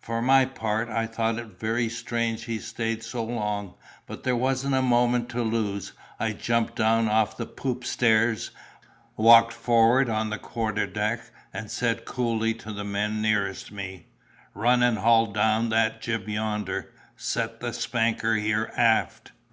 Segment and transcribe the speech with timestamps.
[0.00, 3.74] For my part, I thought it very strange he stayed so long;
[4.08, 5.92] but there wasn't a moment to lose.
[6.18, 8.50] I jumped down off the poop stairs,
[9.16, 11.20] walked forward on the quarter deck,
[11.54, 14.06] and said coolly to the men nearest me,
[14.52, 19.30] 'Run and haul down that jib yonder—set the spanker here, aft.